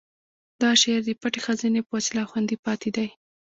دا 0.61 0.71
شعر 0.81 1.01
د 1.05 1.09
پټې 1.21 1.39
خزانې 1.45 1.81
په 1.83 1.91
وسیله 1.97 2.23
خوندي 2.29 2.57
پاتې 2.65 2.89
دی. 2.95 3.07